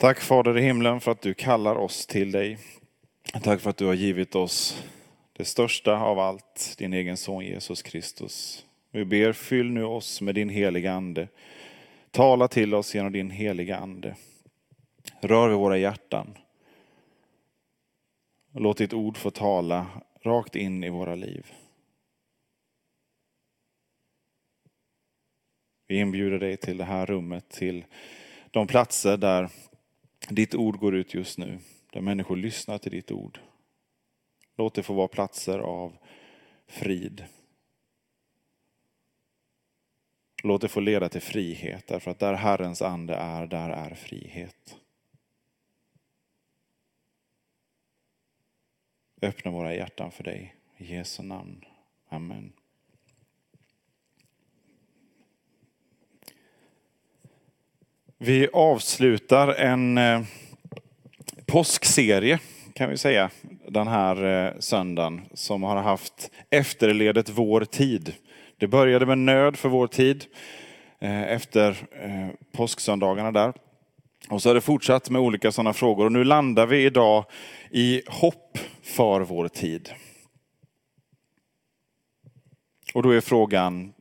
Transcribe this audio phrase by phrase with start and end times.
[0.00, 2.58] Tack Fader i himlen för att du kallar oss till dig.
[3.42, 4.84] Tack för att du har givit oss
[5.32, 8.66] det största av allt, din egen son Jesus Kristus.
[8.90, 11.28] Vi ber, fyll nu oss med din heliga Ande.
[12.10, 14.16] Tala till oss genom din heliga Ande.
[15.20, 16.38] Rör vid våra hjärtan.
[18.52, 19.86] Låt ditt ord få tala
[20.22, 21.46] rakt in i våra liv.
[25.86, 27.84] Vi inbjuder dig till det här rummet, till
[28.50, 29.50] de platser där
[30.30, 31.58] ditt ord går ut just nu,
[31.92, 33.40] där människor lyssnar till ditt ord.
[34.56, 35.96] Låt det få vara platser av
[36.66, 37.24] frid.
[40.42, 44.76] Låt det få leda till frihet, därför att där Herrens ande är, där är frihet.
[49.22, 50.54] Öppna våra hjärtan för dig.
[50.76, 51.64] I Jesu namn.
[52.08, 52.52] Amen.
[58.22, 60.22] Vi avslutar en eh,
[61.46, 62.38] påskserie
[62.74, 63.30] kan vi säga
[63.68, 68.14] den här eh, söndagen som har haft efterledet vår tid.
[68.56, 70.24] Det började med nöd för vår tid
[70.98, 73.52] eh, efter eh, påsksöndagarna där.
[74.28, 77.24] Och så har det fortsatt med olika sådana frågor och nu landar vi idag
[77.70, 79.90] i hopp för vår tid.
[82.94, 83.92] Och då är frågan,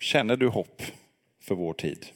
[0.00, 0.82] känner du hopp
[1.40, 2.06] för vår tid?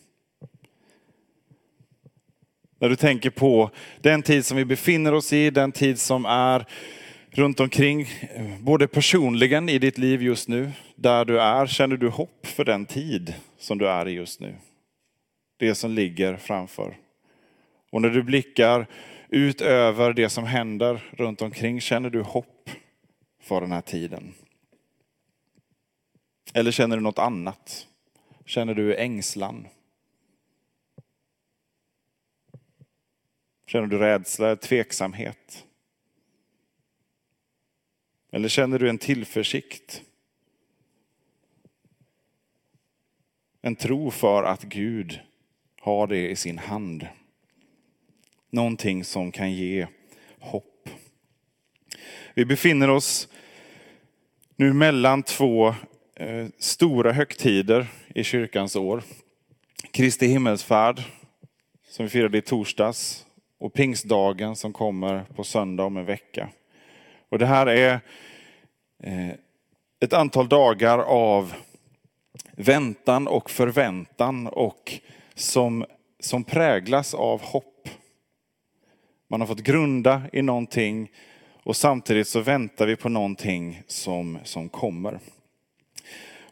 [2.82, 6.66] När du tänker på den tid som vi befinner oss i, den tid som är
[7.30, 8.06] runt omkring,
[8.60, 12.86] både personligen i ditt liv just nu, där du är, känner du hopp för den
[12.86, 14.54] tid som du är i just nu?
[15.58, 16.96] Det som ligger framför.
[17.92, 18.86] Och när du blickar
[19.28, 22.70] ut över det som händer runt omkring, känner du hopp
[23.42, 24.34] för den här tiden?
[26.54, 27.86] Eller känner du något annat?
[28.46, 29.66] Känner du ängslan?
[33.72, 35.64] Känner du rädsla, tveksamhet?
[38.32, 40.02] Eller känner du en tillförsikt?
[43.62, 45.20] En tro för att Gud
[45.80, 47.06] har det i sin hand.
[48.50, 49.86] Någonting som kan ge
[50.38, 50.88] hopp.
[52.34, 53.28] Vi befinner oss
[54.56, 55.74] nu mellan två
[56.14, 59.02] eh, stora högtider i kyrkans år.
[59.90, 61.02] Kristi himmelsfärd,
[61.88, 63.26] som vi firade i torsdags,
[63.62, 66.48] och pingstdagen som kommer på söndag om en vecka.
[67.28, 68.00] Och det här är
[69.02, 69.30] eh,
[70.00, 71.54] ett antal dagar av
[72.56, 75.00] väntan och förväntan och
[75.34, 75.84] som,
[76.20, 77.88] som präglas av hopp.
[79.28, 81.10] Man har fått grunda i någonting
[81.62, 85.18] och samtidigt så väntar vi på någonting som, som kommer.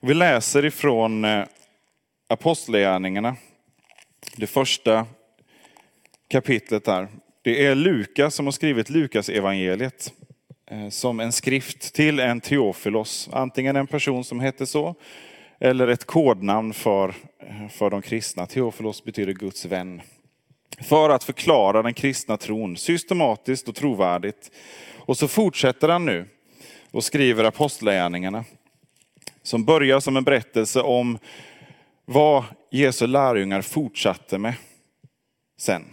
[0.01, 1.45] Vi läser ifrån eh,
[2.29, 3.37] Apostlagärningarna,
[4.37, 5.07] det första
[6.31, 7.09] kapitlet där.
[7.43, 10.13] Det är Lukas som har skrivit Lukas evangeliet
[10.71, 13.29] eh, som en skrift till en Teofilos.
[13.33, 14.95] Antingen en person som hette så
[15.61, 17.09] eller ett kodnamn för,
[17.43, 18.47] eh, för de kristna.
[18.47, 20.01] Teofilos betyder Guds vän.
[20.83, 24.51] För att förklara den kristna tron systematiskt och trovärdigt.
[24.97, 26.29] Och så fortsätter han nu
[26.91, 28.45] och skriver apostlagärningarna.
[29.43, 31.19] Som börjar som en berättelse om
[32.05, 34.55] vad Jesu lärjungar fortsatte med
[35.61, 35.85] sen.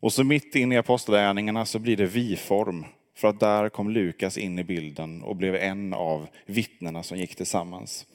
[0.00, 2.84] Och så mitt in i apostlagärningarna så blir det vi-form.
[3.16, 7.36] För att där kom Lukas in i bilden och blev en av vittnena som gick
[7.36, 8.06] tillsammans.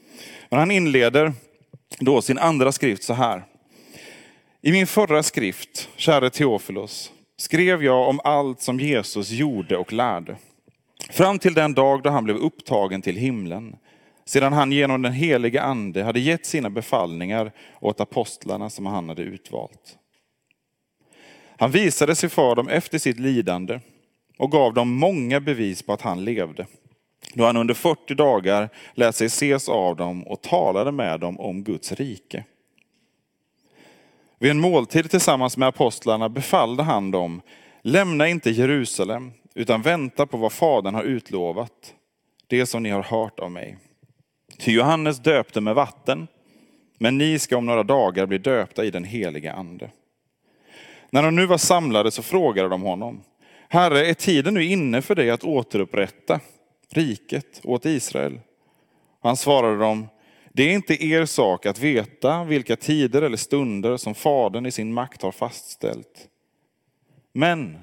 [0.49, 1.33] Men han inleder
[1.99, 3.43] då sin andra skrift så här.
[4.61, 10.37] I min förra skrift, käre Teofilos, skrev jag om allt som Jesus gjorde och lärde.
[11.09, 13.75] Fram till den dag då han blev upptagen till himlen,
[14.25, 17.51] sedan han genom den helige ande hade gett sina befallningar
[17.81, 19.97] åt apostlarna som han hade utvalt.
[21.63, 23.79] Han visade sig för dem efter sitt lidande
[24.37, 26.67] och gav dem många bevis på att han levde.
[27.33, 31.63] Då han under 40 dagar lät sig ses av dem och talade med dem om
[31.63, 32.43] Guds rike.
[34.39, 37.41] Vid en måltid tillsammans med apostlarna befallde han dem,
[37.81, 41.93] lämna inte Jerusalem, utan vänta på vad Fadern har utlovat,
[42.47, 43.77] det som ni har hört av mig.
[44.57, 46.27] Ty Johannes döpte med vatten,
[46.97, 49.89] men ni ska om några dagar bli döpta i den heliga ande.
[51.13, 53.21] När de nu var samlade så frågade de honom,
[53.69, 56.39] Herre, är tiden nu inne för dig att återupprätta
[56.89, 58.39] riket åt Israel?
[59.21, 60.07] Han svarade dem,
[60.53, 64.93] det är inte er sak att veta vilka tider eller stunder som Fadern i sin
[64.93, 66.27] makt har fastställt.
[67.33, 67.79] Men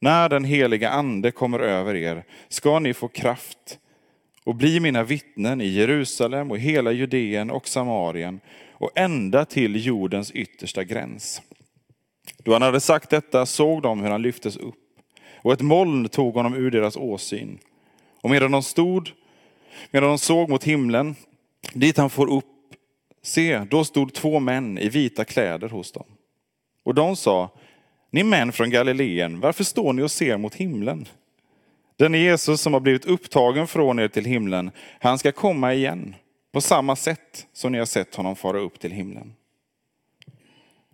[0.00, 3.78] när den heliga ande kommer över er ska ni få kraft
[4.44, 8.40] och bli mina vittnen i Jerusalem och hela Judeen och Samarien
[8.72, 11.42] och ända till jordens yttersta gräns.
[12.44, 14.74] Då han hade sagt detta såg de hur han lyftes upp
[15.42, 17.58] och ett moln tog honom ur deras åsyn.
[18.20, 19.10] Och medan de stod,
[19.90, 21.16] medan de såg mot himlen,
[21.74, 22.44] dit han får upp,
[23.22, 26.06] se, då stod två män i vita kläder hos dem.
[26.84, 27.50] Och de sa,
[28.10, 31.08] ni män från Galileen, varför står ni och ser mot himlen?
[31.96, 34.70] Den Jesus som har blivit upptagen från er till himlen,
[35.00, 36.14] han ska komma igen
[36.52, 39.32] på samma sätt som ni har sett honom fara upp till himlen.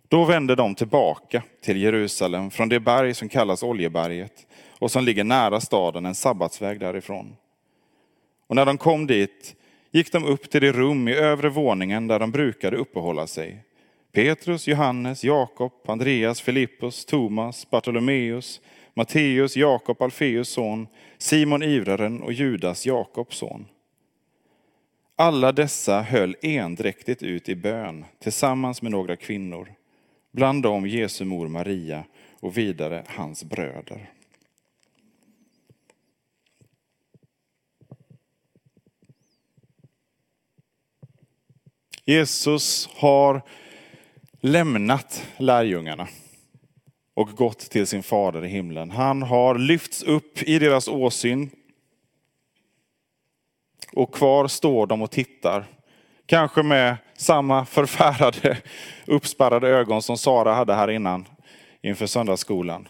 [0.09, 4.47] Då vände de tillbaka till Jerusalem från det berg som kallas Oljeberget
[4.79, 7.37] och som ligger nära staden, en sabbatsväg därifrån.
[8.47, 9.57] Och när de kom dit
[9.91, 13.63] gick de upp till det rum i övre våningen där de brukade uppehålla sig.
[14.13, 18.61] Petrus, Johannes, Jakob, Andreas, Filippus, Thomas, Bartolomeus,
[18.95, 20.87] Matteus, Jakob, Alfeus son,
[21.19, 23.67] Simon ivraren och Judas, Jakobs son.
[25.17, 29.73] Alla dessa höll endräktigt ut i bön tillsammans med några kvinnor,
[30.37, 32.05] bland dem Jesu mor Maria
[32.41, 34.11] och vidare hans bröder.
[42.05, 43.43] Jesus har
[44.41, 46.09] lämnat lärjungarna
[47.15, 48.91] och gått till sin fader i himlen.
[48.91, 51.51] Han har lyfts upp i deras åsyn.
[53.93, 55.67] Och kvar står de och tittar.
[56.27, 58.59] Kanske med samma förfärade,
[59.07, 61.25] uppspärrade ögon som Sara hade här innan
[61.83, 62.89] inför söndagsskolan.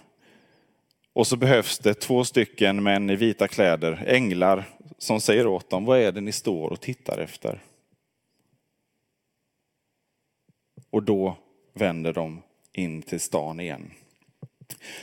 [1.13, 4.65] Och så behövs det två stycken män i vita kläder, änglar,
[4.99, 7.63] som säger åt dem, vad är det ni står och tittar efter?
[10.91, 11.37] Och då
[11.75, 12.43] vänder de
[12.73, 13.91] in till stan igen.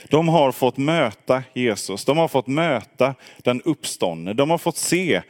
[0.08, 5.22] De har fått möta Jesus, de har fått möta den uppståndne, de har fått se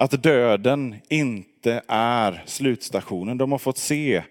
[0.00, 3.38] att döden inte är slutstationen.
[3.38, 4.22] De har fått se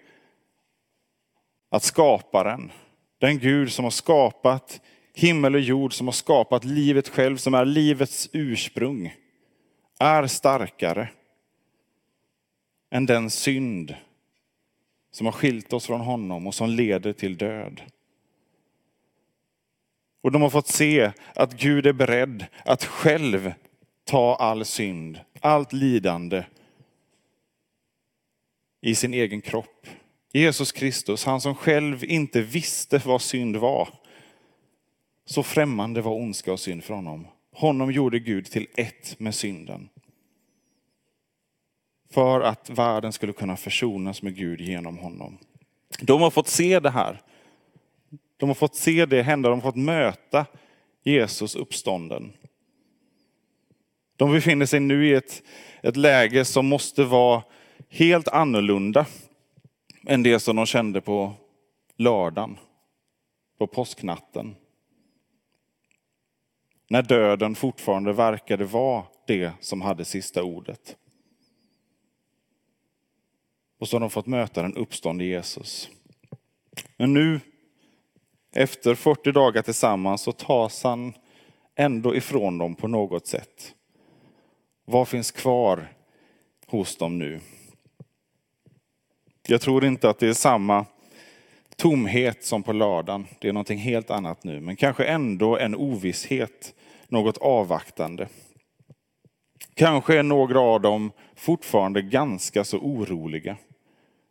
[1.70, 2.72] att skaparen,
[3.18, 4.80] den Gud som har skapat
[5.14, 9.14] himmel och jord, som har skapat livet själv, som är livets ursprung,
[9.98, 11.08] är starkare
[12.90, 13.94] än den synd
[15.10, 17.80] som har skilt oss från honom och som leder till död.
[20.22, 23.52] Och de har fått se att Gud är beredd att själv
[24.10, 26.44] ta all synd, allt lidande
[28.80, 29.86] i sin egen kropp.
[30.32, 33.88] Jesus Kristus, han som själv inte visste vad synd var.
[35.24, 37.26] Så främmande var ondska och synd för honom.
[37.52, 39.88] Honom gjorde Gud till ett med synden.
[42.10, 45.38] För att världen skulle kunna försonas med Gud genom honom.
[46.00, 47.22] De har fått se det här.
[48.36, 50.46] De har fått se det hända, de har fått möta
[51.02, 52.32] Jesus uppstånden.
[54.20, 55.42] De befinner sig nu i ett,
[55.82, 57.42] ett läge som måste vara
[57.88, 59.06] helt annorlunda
[60.06, 61.32] än det som de kände på
[61.96, 62.58] lördagen,
[63.58, 64.56] på påsknatten.
[66.88, 70.96] När döden fortfarande verkade vara det som hade sista ordet.
[73.78, 75.90] Och så har de fått möta den uppståndne Jesus.
[76.96, 77.40] Men nu
[78.52, 81.12] efter 40 dagar tillsammans så tas han
[81.74, 83.74] ändå ifrån dem på något sätt.
[84.90, 85.88] Vad finns kvar
[86.66, 87.40] hos dem nu?
[89.46, 90.86] Jag tror inte att det är samma
[91.76, 93.26] tomhet som på lördagen.
[93.38, 96.74] Det är någonting helt annat nu, men kanske ändå en ovisshet,
[97.08, 98.28] något avvaktande.
[99.74, 103.56] Kanske är några av dem fortfarande ganska så oroliga.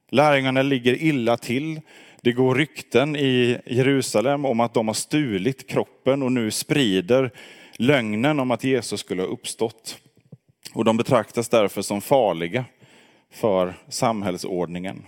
[0.10, 1.82] Lärjungarna ligger illa till.
[2.22, 7.32] Det går rykten i Jerusalem om att de har stulit kroppen och nu sprider
[7.78, 10.00] lögnen om att Jesus skulle ha uppstått.
[10.74, 12.66] Och de betraktas därför som farliga
[13.30, 15.06] för samhällsordningen.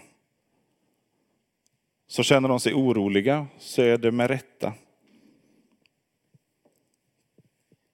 [2.07, 4.73] Så känner de sig oroliga så är det med rätta.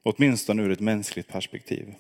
[0.04, 1.96] Åtminstone ur ett mänskligt perspektiv.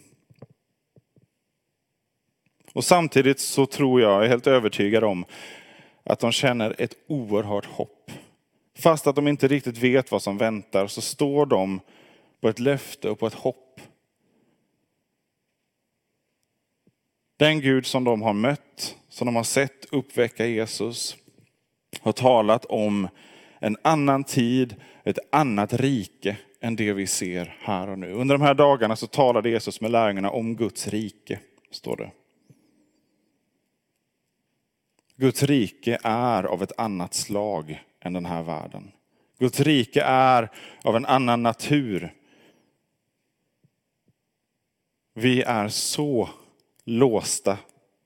[2.74, 5.26] Och samtidigt så tror jag, jag är helt övertygad om,
[6.04, 8.12] att de känner ett oerhört hopp.
[8.78, 11.80] Fast att de inte riktigt vet vad som väntar så står de
[12.42, 13.67] på ett löfte och på ett hopp.
[17.38, 21.17] Den Gud som de har mött, som de har sett uppväcka Jesus,
[22.01, 23.08] har talat om
[23.60, 28.12] en annan tid, ett annat rike än det vi ser här och nu.
[28.12, 31.39] Under de här dagarna så talade Jesus med lärjungarna om Guds rike,
[31.72, 32.12] står det.
[35.15, 38.91] Guds rike är av ett annat slag än den här världen.
[39.39, 40.51] Guds rike är
[40.84, 42.13] av en annan natur.
[45.13, 46.29] Vi är så
[46.88, 47.58] låsta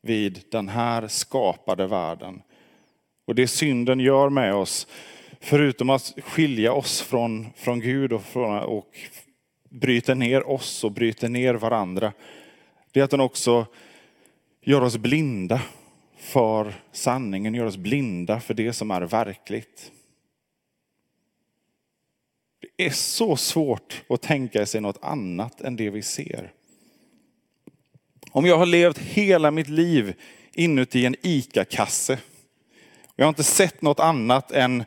[0.02, 2.42] vid den här skapade världen.
[3.26, 4.88] Och det synden gör med oss,
[5.40, 9.00] förutom att skilja oss från, från Gud och, från, och
[9.70, 12.14] bryter ner oss och bryter ner varandra,
[12.92, 13.66] det är att den också
[14.62, 15.62] gör oss blinda
[16.18, 19.92] för sanningen, gör oss blinda för det som är verkligt.
[22.60, 26.52] Det är så svårt att tänka sig något annat än det vi ser.
[28.34, 30.14] Om jag har levt hela mitt liv
[30.54, 32.20] inuti en ICA-kasse.
[33.16, 34.84] Jag har inte sett något annat än,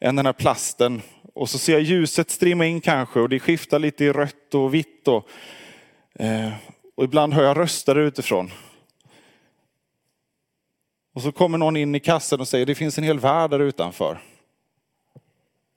[0.00, 1.02] än den här plasten.
[1.34, 4.74] Och så ser jag ljuset strimma in kanske och det skiftar lite i rött och
[4.74, 5.08] vitt.
[5.08, 5.28] Och,
[6.14, 6.52] eh,
[6.94, 8.50] och ibland hör jag röster utifrån.
[11.14, 13.60] Och så kommer någon in i kassen och säger det finns en hel värld där
[13.60, 14.22] utanför.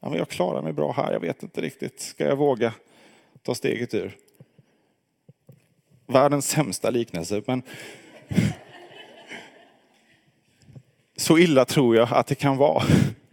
[0.02, 2.02] Ja, men jag klarar mig bra här, jag vet inte riktigt.
[2.02, 2.74] Ska jag våga
[3.44, 4.18] ta steget ur?
[6.08, 7.64] Världens sämsta liknelse, men
[11.18, 12.84] så illa tror jag att det kan vara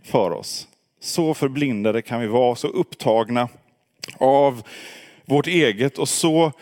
[0.02, 0.69] för oss.
[1.00, 3.49] Så förblindade kan vi vara, så upptagna
[4.19, 4.62] av
[5.25, 6.52] vårt eget och så,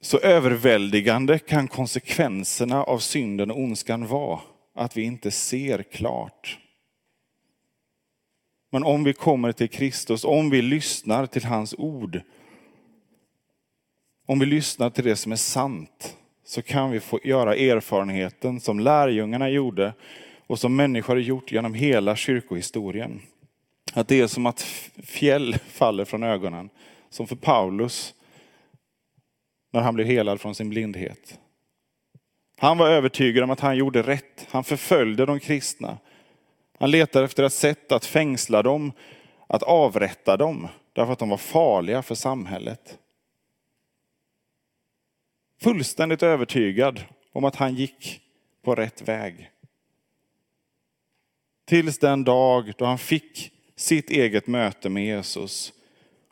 [0.00, 4.40] så överväldigande kan konsekvenserna av synden och ondskan vara
[4.74, 6.58] att vi inte ser klart.
[8.70, 12.20] Men om vi kommer till Kristus, om vi lyssnar till hans ord,
[14.32, 18.80] om vi lyssnar till det som är sant, så kan vi få göra erfarenheten som
[18.80, 19.94] lärjungarna gjorde
[20.46, 23.20] och som människor har gjort genom hela kyrkohistorien.
[23.92, 24.60] Att det är som att
[25.02, 26.70] fjäll faller från ögonen,
[27.10, 28.14] som för Paulus
[29.72, 31.38] när han blev helad från sin blindhet.
[32.58, 34.46] Han var övertygad om att han gjorde rätt.
[34.50, 35.98] Han förföljde de kristna.
[36.78, 38.92] Han letade efter ett sätt att fängsla dem,
[39.46, 42.98] att avrätta dem, därför att de var farliga för samhället.
[45.62, 48.20] Fullständigt övertygad om att han gick
[48.62, 49.50] på rätt väg.
[51.64, 55.72] Tills den dag då han fick sitt eget möte med Jesus.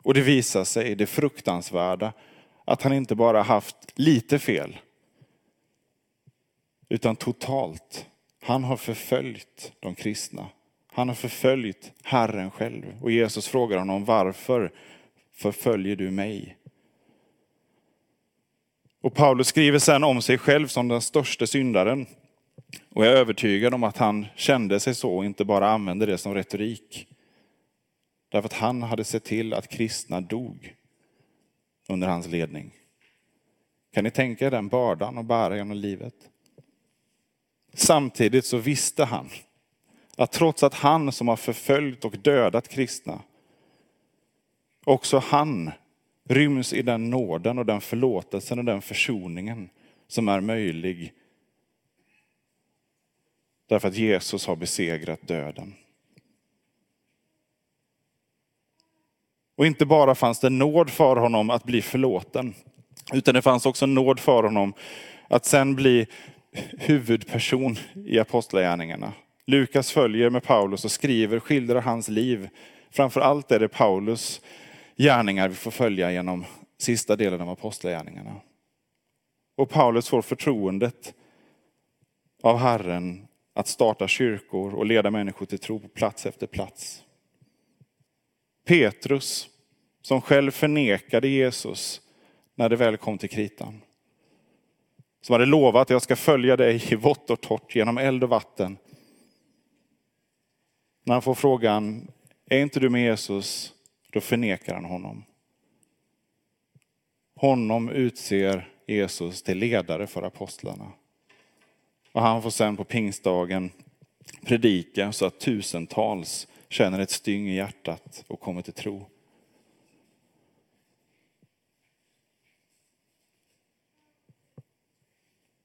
[0.03, 2.13] Och det visar sig, det fruktansvärda,
[2.65, 4.77] att han inte bara haft lite fel,
[6.89, 8.05] utan totalt.
[8.41, 10.47] Han har förföljt de kristna.
[10.87, 12.85] Han har förföljt Herren själv.
[13.01, 14.71] Och Jesus frågar honom, varför
[15.33, 16.57] förföljer du mig?
[19.01, 22.05] Och Paulus skriver sen om sig själv som den största syndaren.
[22.93, 26.17] Och jag är övertygad om att han kände sig så och inte bara använde det
[26.17, 27.07] som retorik.
[28.29, 30.75] Därför att han hade sett till att kristna dog
[31.89, 32.73] under hans ledning.
[33.93, 36.15] Kan ni tänka er den bördan att bära genom livet?
[37.73, 39.29] Samtidigt så visste han
[40.17, 43.21] att trots att han som har förföljt och dödat kristna,
[44.85, 45.71] också han
[46.29, 49.69] ryms i den nåden och den förlåtelsen och den försoningen
[50.07, 51.13] som är möjlig.
[53.69, 55.73] Därför att Jesus har besegrat döden.
[59.55, 62.53] Och inte bara fanns det nåd för honom att bli förlåten,
[63.13, 64.73] utan det fanns också nåd för honom
[65.27, 66.07] att sen bli
[66.79, 67.75] huvudperson
[68.05, 69.13] i apostlagärningarna.
[69.45, 72.49] Lukas följer med Paulus och skriver, skildrar hans liv.
[72.91, 74.41] Framför allt är det Paulus
[74.95, 76.45] gärningar vi får följa genom
[76.77, 78.35] sista delen av apostlagärningarna.
[79.57, 81.13] Och Paulus får förtroendet
[82.41, 87.03] av Herren att starta kyrkor och leda människor till tro på plats efter plats.
[88.67, 89.49] Petrus,
[90.01, 92.01] som själv förnekade Jesus
[92.55, 93.81] när det väl kom till kritan.
[95.21, 98.29] Som hade lovat att jag ska följa dig i vått och torrt genom eld och
[98.29, 98.77] vatten.
[101.03, 102.11] När han får frågan,
[102.45, 103.73] är inte du med Jesus?
[104.11, 105.23] Då förnekar han honom.
[107.35, 110.91] Honom utser Jesus till ledare för apostlarna.
[112.11, 113.71] Och han får sen på pingstdagen
[114.45, 119.05] predika så att tusentals känner ett styng i hjärtat och kommer till tro.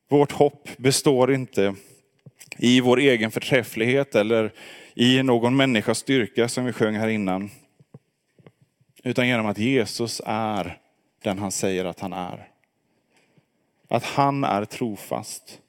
[0.08, 1.74] Vårt hopp består inte
[2.58, 4.52] i vår egen förträfflighet eller
[4.94, 7.50] i någon människas styrka som vi sjöng här innan.
[9.06, 10.80] Utan genom att Jesus är
[11.22, 12.52] den han säger att han är.
[13.88, 15.60] Att han är trofast.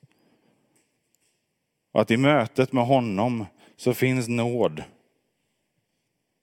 [1.92, 4.84] Och att i mötet med honom så finns nåd.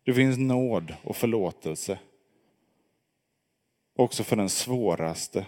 [0.05, 1.99] Det finns nåd och förlåtelse.
[3.97, 5.47] Också för den svåraste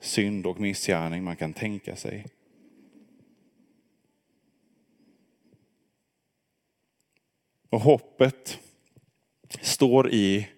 [0.00, 2.26] synd och missgärning man kan tänka sig.
[7.70, 8.60] Och hoppet
[9.60, 10.48] står i,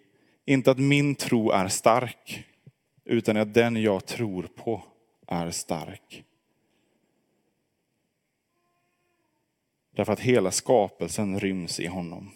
[0.45, 2.45] inte att min tro är stark,
[3.05, 4.83] utan att den jag tror på
[5.26, 6.25] är stark.
[9.97, 12.31] Därför att hela skapelsen ryms i honom.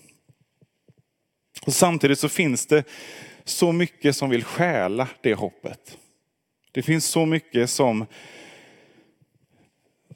[1.66, 2.84] Och samtidigt så finns det
[3.44, 5.98] så mycket som vill stjäla det hoppet.
[6.72, 8.06] Det finns så mycket som,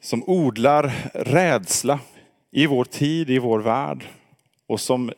[0.01, 1.99] som odlar rädsla
[2.51, 4.05] i vår tid, i vår värld
[4.67, 5.11] och som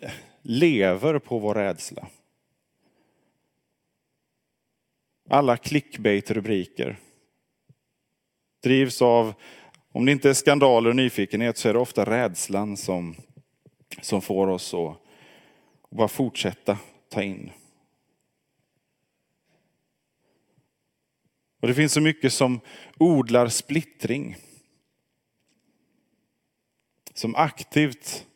[0.49, 2.07] lever på vår rädsla.
[5.29, 6.99] Alla clickbait-rubriker
[8.63, 9.33] drivs av,
[9.91, 13.15] om det inte är skandaler och nyfikenhet så är det ofta rädslan som,
[14.01, 14.97] som får oss att
[15.89, 16.77] bara fortsätta
[17.09, 17.51] ta in.
[21.61, 22.59] Och det finns så mycket som
[22.97, 24.35] odlar splittring.
[27.13, 28.27] Som aktivt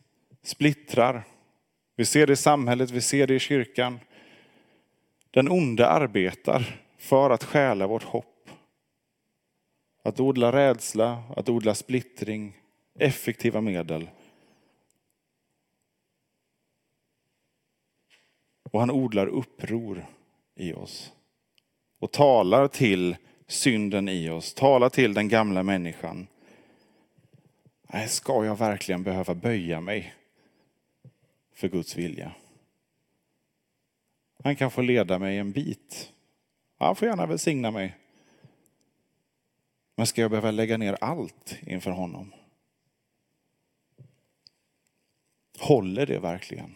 [0.43, 1.30] splittrar.
[1.95, 3.99] Vi ser det i samhället, vi ser det i kyrkan.
[5.31, 8.49] Den onde arbetar för att stjäla vårt hopp.
[10.03, 12.57] Att odla rädsla, att odla splittring,
[12.99, 14.09] effektiva medel.
[18.71, 20.05] Och han odlar uppror
[20.55, 21.13] i oss.
[21.99, 23.15] Och talar till
[23.47, 26.27] synden i oss, talar till den gamla människan.
[27.93, 30.13] Nej, ska jag verkligen behöva böja mig
[31.53, 32.35] för Guds vilja?
[34.43, 36.13] Han kan få leda mig en bit.
[36.77, 37.97] Han får gärna välsigna mig.
[39.95, 42.33] Men ska jag behöva lägga ner allt inför honom?
[45.59, 46.75] Håller det verkligen?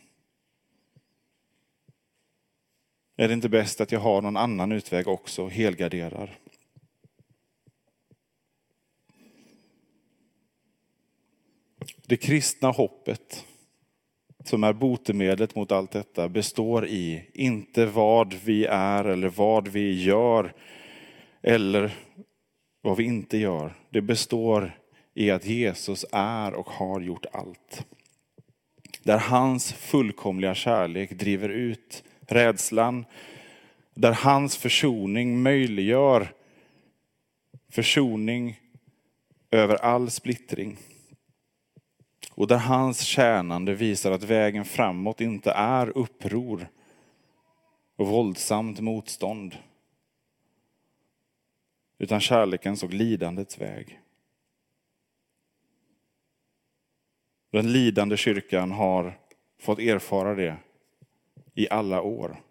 [3.15, 6.39] Är det inte bäst att jag har någon annan utväg också och helgarderar?
[12.05, 13.45] Det kristna hoppet
[14.47, 20.03] som är botemedlet mot allt detta består i inte vad vi är eller vad vi
[20.03, 20.53] gör
[21.41, 21.91] eller
[22.81, 23.73] vad vi inte gör.
[23.89, 24.77] Det består
[25.13, 27.85] i att Jesus är och har gjort allt.
[29.03, 33.05] Där hans fullkomliga kärlek driver ut rädslan,
[33.93, 36.27] där hans försoning möjliggör
[37.69, 38.59] försoning
[39.51, 40.77] över all splittring.
[42.35, 46.67] Och där hans tjänande visar att vägen framåt inte är uppror
[47.95, 49.57] och våldsamt motstånd.
[51.97, 54.01] Utan kärlekens och lidandets väg.
[57.51, 59.19] Den lidande kyrkan har
[59.59, 60.57] fått erfara det
[61.53, 62.41] i alla år.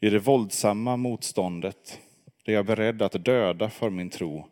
[0.00, 2.00] I det våldsamma motståndet,
[2.44, 4.48] är jag beredd att döda för min tro,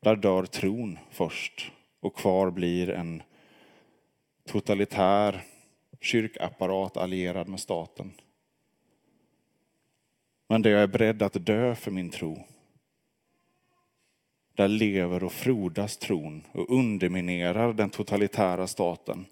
[0.00, 3.22] där dör tron först och kvar blir en
[4.44, 5.44] totalitär
[6.00, 8.12] kyrkapparat allierad med staten.
[10.48, 12.46] Men där jag är beredd att dö för min tro,
[14.54, 19.26] där lever och frodas tron och underminerar den totalitära staten.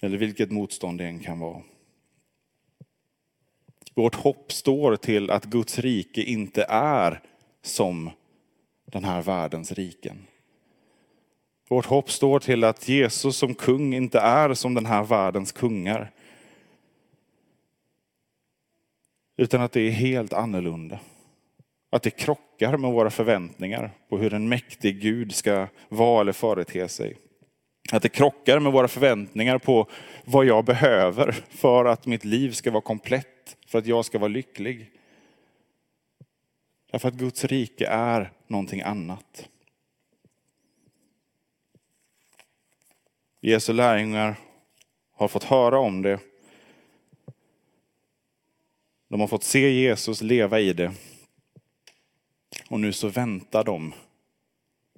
[0.00, 1.62] Eller vilket motstånd det än kan vara.
[3.94, 7.22] Vårt hopp står till att Guds rike inte är
[7.62, 8.10] som
[8.92, 10.26] den här världens riken.
[11.68, 16.10] Vårt hopp står till att Jesus som kung inte är som den här världens kungar.
[19.36, 21.00] Utan att det är helt annorlunda.
[21.90, 26.88] Att det krockar med våra förväntningar på hur en mäktig Gud ska vara eller förete
[26.88, 27.16] sig.
[27.92, 29.88] Att det krockar med våra förväntningar på
[30.24, 34.28] vad jag behöver för att mitt liv ska vara komplett, för att jag ska vara
[34.28, 34.90] lycklig.
[36.92, 39.48] Därför att Guds rike är någonting annat.
[43.40, 44.36] Jesu lärjungar
[45.12, 46.20] har fått höra om det.
[49.08, 50.92] De har fått se Jesus leva i det.
[52.68, 53.94] Och nu så väntar de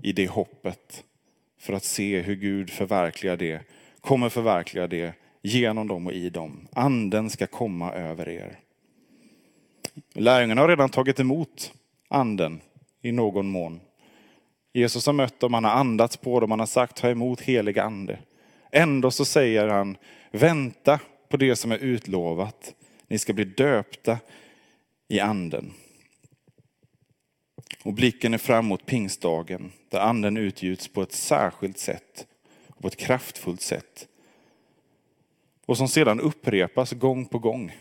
[0.03, 1.05] i det hoppet
[1.59, 3.63] för att se hur Gud förverkligar det,
[4.01, 6.69] kommer förverkliga det genom dem och i dem.
[6.73, 8.59] Anden ska komma över er.
[10.13, 11.73] Lärjungarna har redan tagit emot
[12.15, 12.61] anden
[13.03, 13.81] i någon mån.
[14.73, 17.79] Jesus har mött dem, han har andats på dem, han har sagt ta emot helig
[17.79, 18.19] ande.
[18.73, 19.97] Ändå så säger han,
[20.31, 22.75] vänta på det som är utlovat.
[23.09, 24.19] Ni ska bli döpta
[25.09, 25.73] i anden.
[27.85, 32.27] Och blicken är fram mot pingstdagen där anden utgjuts på ett särskilt sätt,
[32.81, 34.09] på ett kraftfullt sätt.
[35.67, 37.73] Och som sedan upprepas gång på gång.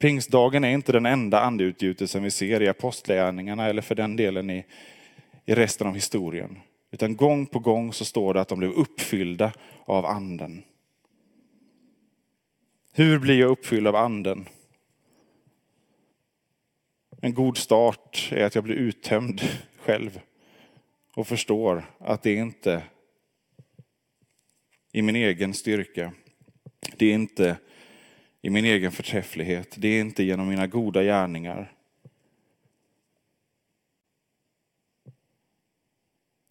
[0.00, 4.64] Pingstdagen är inte den enda andeutgjutelsen vi ser i apostlagärningarna eller för den delen i,
[5.44, 6.58] i resten av historien.
[6.90, 9.52] Utan gång på gång så står det att de blev uppfyllda
[9.84, 10.62] av anden.
[12.92, 14.48] Hur blir jag uppfylld av anden?
[17.20, 19.40] En god start är att jag blir uttömd
[19.78, 20.20] själv
[21.16, 22.82] och förstår att det är inte
[24.92, 26.12] i min egen styrka.
[26.96, 27.56] Det är inte
[28.42, 29.74] i min egen förträfflighet.
[29.78, 31.72] Det är inte genom mina goda gärningar.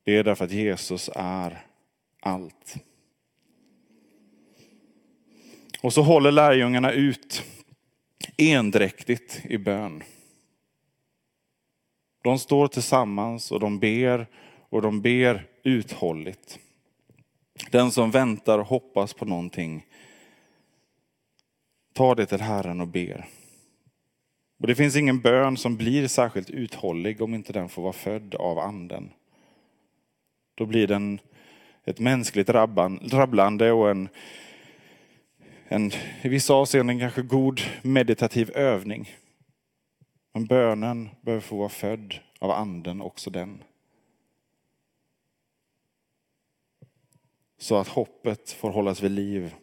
[0.03, 1.65] Det är därför att Jesus är
[2.19, 2.75] allt.
[5.81, 7.43] Och så håller lärjungarna ut
[8.37, 10.03] endräktigt i bön.
[12.23, 14.27] De står tillsammans och de ber
[14.69, 16.59] och de ber uthålligt.
[17.71, 19.85] Den som väntar och hoppas på någonting
[21.93, 23.27] Ta det till Herren och ber.
[24.59, 28.35] Och det finns ingen bön som blir särskilt uthållig om inte den får vara född
[28.35, 29.13] av anden.
[30.55, 31.19] Då blir den
[31.85, 34.09] ett mänskligt rabblande och en,
[35.67, 39.09] en i vissa avseenden kanske god meditativ övning.
[40.33, 43.63] Men bönen behöver få vara född av anden också den.
[47.57, 49.55] Så att hoppet får hållas vid liv.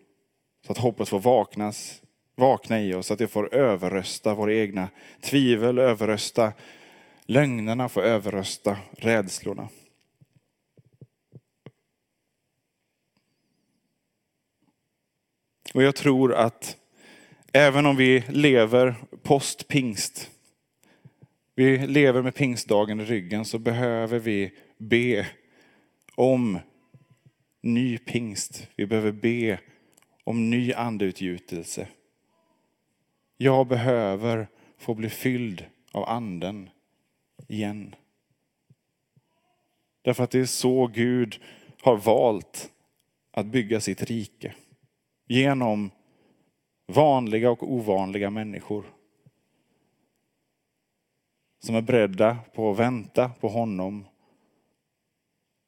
[0.67, 2.03] Så att hoppet får vaknas,
[2.37, 4.89] vakna i oss, att det får överrösta våra egna
[5.21, 6.53] tvivel, överrösta
[7.27, 9.69] lögnerna, får överrösta rädslorna.
[15.75, 16.77] Och jag tror att
[17.53, 20.31] även om vi lever postpingst,
[21.55, 25.27] vi lever med pingstdagen i ryggen, så behöver vi be
[26.15, 26.59] om
[27.63, 28.69] ny pingst.
[28.77, 29.59] Vi behöver be
[30.25, 31.89] om ny andeutgjutelse.
[33.37, 36.71] Jag behöver få bli fylld av anden
[37.49, 37.95] igen.
[40.03, 41.41] Därför att det är så Gud
[41.83, 42.73] har valt
[43.31, 44.55] att bygga sitt rike
[45.27, 45.91] genom
[46.87, 48.85] vanliga och ovanliga människor.
[51.59, 54.05] Som är beredda på att vänta på honom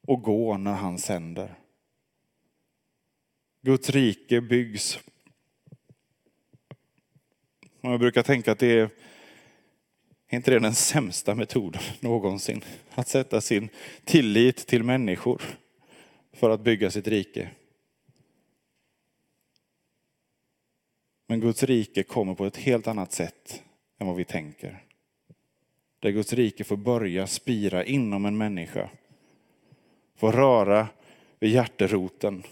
[0.07, 1.55] och gå när han sänder.
[3.61, 4.99] Guds rike byggs.
[7.81, 8.89] Jag brukar tänka att det är
[10.29, 12.63] inte det den sämsta metoden någonsin.
[12.95, 13.69] Att sätta sin
[14.03, 15.41] tillit till människor
[16.33, 17.49] för att bygga sitt rike.
[21.27, 23.63] Men Guds rike kommer på ett helt annat sätt
[23.99, 24.83] än vad vi tänker.
[25.99, 28.89] Där Guds rike får börja spira inom en människa.
[30.15, 30.87] Får röra
[31.39, 32.43] vid hjärteroten.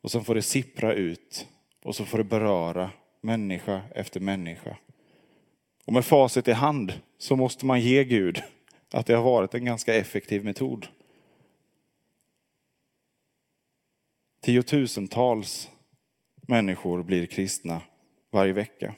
[0.00, 1.48] Och sen får det sippra ut.
[1.82, 2.90] Och så får det beröra
[3.22, 4.76] människa efter människa.
[5.84, 8.42] Och med facit i hand så måste man ge Gud
[8.92, 10.86] att det har varit en ganska effektiv metod.
[14.40, 15.70] Tiotusentals
[16.48, 17.82] människor blir kristna
[18.30, 18.94] varje vecka.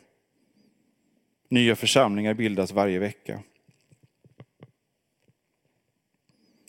[1.48, 3.42] Nya församlingar bildas varje vecka.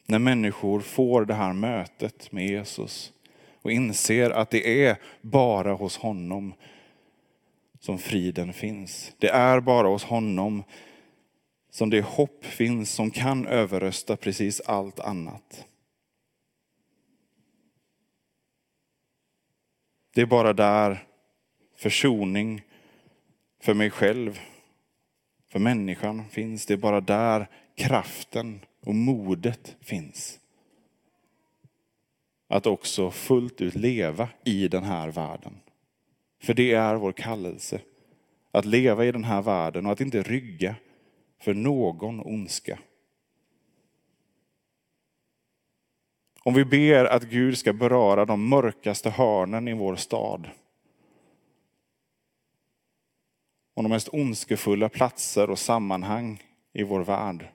[0.07, 3.13] När människor får det här mötet med Jesus
[3.61, 6.53] och inser att det är bara hos honom
[7.85, 9.13] som friden finns.
[9.17, 10.63] Det är bara hos honom
[11.69, 15.67] som det hopp finns som kan överrösta precis allt annat.
[20.13, 21.07] Det är bara där
[21.75, 22.61] försoning
[23.61, 24.39] för mig själv,
[25.47, 26.65] för människan finns.
[26.65, 30.39] Det är bara där kraften och modet finns.
[32.47, 35.59] Att också fullt ut leva i den här världen.
[36.39, 37.81] För det är vår kallelse.
[38.51, 40.75] Att leva i den här världen och att inte rygga
[41.39, 42.79] för någon ondska.
[46.43, 50.49] Om vi ber att Gud ska beröra de mörkaste hörnen i vår stad.
[53.73, 56.43] Och de mest ondskefulla platser och sammanhang
[56.73, 57.47] i vår värld.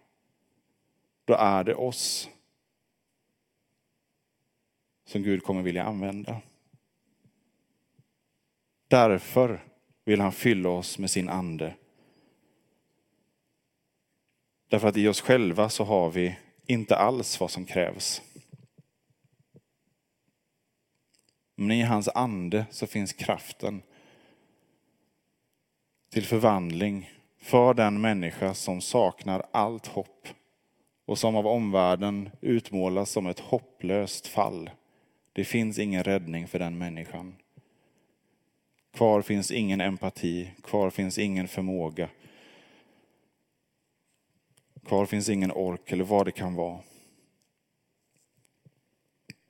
[1.25, 2.29] Då är det oss
[5.05, 6.41] som Gud kommer vilja använda.
[8.91, 9.65] Därför
[10.05, 11.75] vill han fylla oss med sin ande.
[14.71, 18.23] Därför att i oss själva så har vi inte alls vad som krävs.
[21.57, 23.83] Men i hans ande så finns kraften
[26.13, 30.29] till förvandling för den människa som saknar allt hopp
[31.07, 34.71] och som av omvärlden utmålas som ett hopplöst fall.
[35.33, 37.37] Det finns ingen räddning för den människan.
[38.93, 42.09] Kvar finns ingen empati, kvar finns ingen förmåga.
[44.87, 46.81] Kvar finns ingen ork eller vad det kan vara.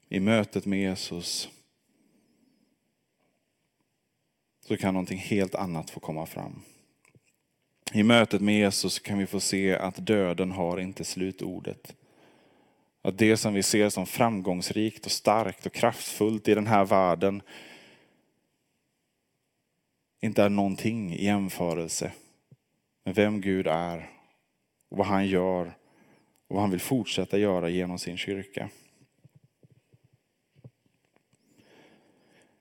[0.09, 1.49] I mötet med Jesus
[4.67, 6.63] så kan någonting helt annat få komma fram.
[7.93, 11.97] I mötet med Jesus kan vi få se att döden har inte slutordet.
[13.03, 17.43] Att det som vi ser som framgångsrikt och starkt och kraftfullt i den här världen
[20.21, 22.13] inte är någonting i jämförelse
[23.05, 24.11] med vem Gud är
[24.91, 25.67] och vad han gör
[26.49, 28.69] och vad han vill fortsätta göra genom sin kyrka.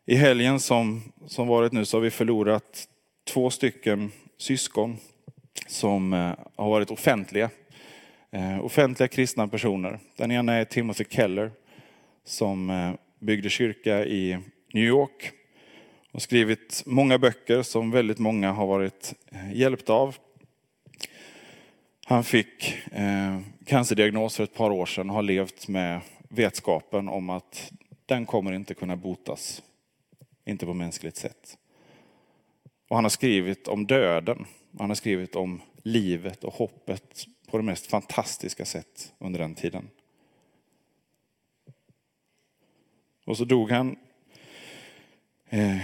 [0.06, 2.88] I helgen som, som varit nu så har vi förlorat
[3.28, 4.98] två stycken syskon
[5.67, 7.50] som eh, har varit offentliga.
[8.32, 10.00] Eh, offentliga kristna personer.
[10.17, 11.52] Den ena är Timothy Keller
[12.24, 14.38] som eh, byggde kyrka i
[14.74, 15.32] New York
[16.12, 20.15] och skrivit många böcker som väldigt många har varit eh, hjälpta av.
[22.06, 27.30] Han fick eh, cancerdiagnos för ett par år sedan och har levt med vetskapen om
[27.30, 27.72] att
[28.06, 29.63] den kommer inte kunna botas.
[30.45, 31.58] Inte på mänskligt sätt.
[32.88, 34.45] Och han har skrivit om döden.
[34.80, 39.89] Han har skrivit om livet och hoppet på det mest fantastiska sätt under den tiden.
[43.26, 43.95] Och så dog han
[45.50, 45.78] eh,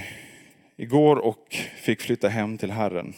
[0.75, 3.13] igår och fick flytta hem till Herren.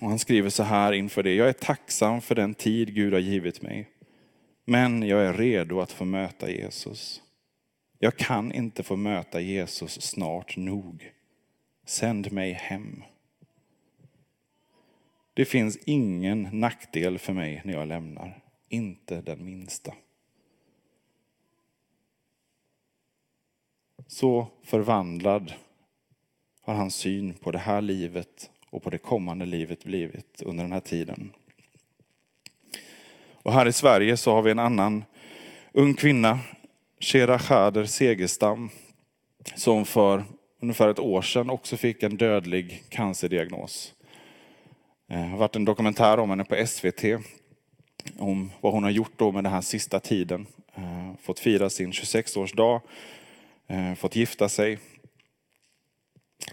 [0.00, 1.34] Och han skriver så här inför det.
[1.34, 3.88] Jag är tacksam för den tid Gud har givit mig.
[4.64, 7.22] Men jag är redo att få möta Jesus.
[7.98, 11.12] Jag kan inte få möta Jesus snart nog.
[11.86, 13.02] Sänd mig hem.
[15.34, 18.42] Det finns ingen nackdel för mig när jag lämnar.
[18.68, 19.94] Inte den minsta.
[24.10, 25.52] Så förvandlad
[26.62, 30.72] har hans syn på det här livet och på det kommande livet blivit under den
[30.72, 31.32] här tiden.
[33.42, 35.04] Och här i Sverige så har vi en annan
[35.72, 36.38] ung kvinna,
[37.00, 38.70] Shera Khader Segerstam,
[39.54, 40.24] som för
[40.60, 43.94] ungefär ett år sedan också fick en dödlig cancerdiagnos.
[45.08, 47.04] Det har varit en dokumentär om henne på SVT
[48.18, 50.46] om vad hon har gjort då med den här sista tiden.
[50.74, 52.80] Eh, fått fira sin 26-årsdag,
[53.70, 54.78] Eh, fått gifta sig.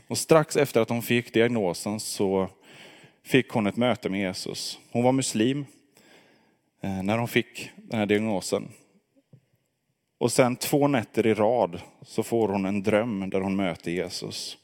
[0.07, 2.49] Och strax efter att hon fick diagnosen så
[3.23, 4.79] fick hon ett möte med Jesus.
[4.91, 5.65] Hon var muslim
[6.81, 8.71] eh, när hon fick den här diagnosen.
[10.17, 14.57] Och sen två nätter i rad så får hon en dröm där hon möter Jesus.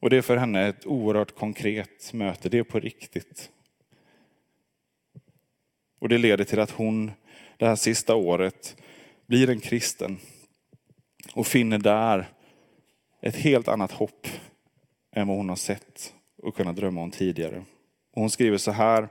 [0.00, 3.50] Och det är för henne ett oerhört konkret möte, det är på riktigt.
[5.98, 7.10] Och det leder till att hon
[7.56, 8.76] det här sista året
[9.26, 10.18] blir en kristen
[11.34, 12.28] och finner där
[13.22, 14.26] ett helt annat hopp
[15.16, 17.64] än vad hon har sett och kunnat drömma om tidigare.
[18.12, 19.08] Och hon skriver så här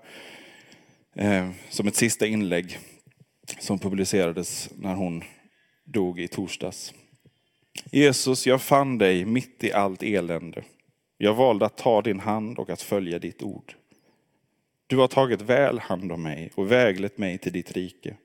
[1.16, 2.78] eh, som ett sista inlägg
[3.60, 5.24] som publicerades när hon
[5.86, 6.94] dog i torsdags.
[7.92, 10.64] Jesus, jag fann dig mitt i allt elände.
[11.18, 13.76] Jag valde att ta din hand och att följa ditt ord.
[14.88, 18.18] Du har tagit väl hand om mig och väglett mig till ditt rike.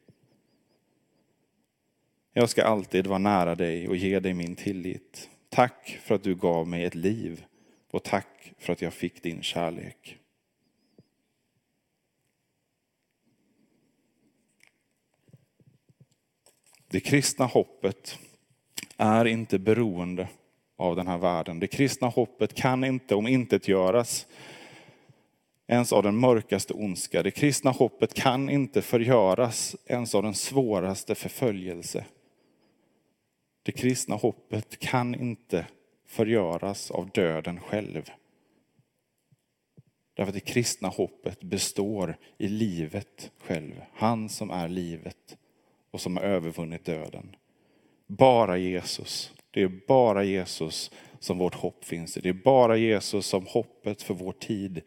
[2.39, 5.31] Jag ska alltid vara nära dig och ge dig min tillit.
[5.49, 7.45] Tack för att du gav mig ett liv
[7.91, 10.19] och tack för att jag fick din kärlek.
[16.89, 18.19] Det kristna hoppet
[18.97, 20.29] är inte beroende
[20.77, 21.61] av den här världen.
[21.61, 24.27] Det kristna hoppet kan inte om intet göras
[25.67, 27.23] ens av den mörkaste ondska.
[27.23, 32.05] Det kristna hoppet kan inte förgöras ens av den svåraste förföljelse.
[33.67, 35.67] Det kristna hoppet kan inte
[36.07, 38.11] förgöras av döden själv.
[40.15, 43.83] Därför att det kristna hoppet består i livet själv.
[43.93, 45.37] Han som är livet
[45.91, 47.37] och som har övervunnit döden.
[48.07, 49.33] Bara Jesus.
[49.51, 52.21] Det är bara Jesus som vårt hopp finns i.
[52.21, 54.83] Det är bara Jesus som hoppet för vår tid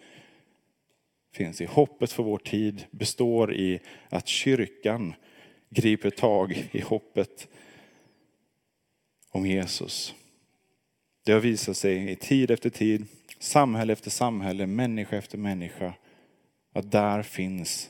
[1.33, 1.65] finns i.
[1.65, 5.13] Hoppet för vår tid består i att kyrkan
[5.69, 7.47] griper tag i hoppet
[9.29, 10.15] om Jesus.
[11.25, 13.07] Det har visat sig i tid efter tid,
[13.39, 15.93] samhälle efter samhälle, människa efter människa,
[16.73, 17.89] att där finns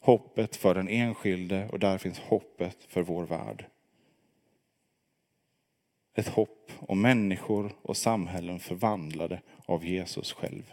[0.00, 3.66] hoppet för den enskilde och där finns hoppet för vår värld.
[6.14, 10.72] Ett hopp om människor och samhällen förvandlade av Jesus själv.